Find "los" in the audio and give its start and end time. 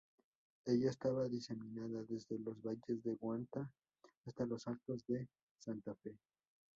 2.39-2.59, 4.47-4.65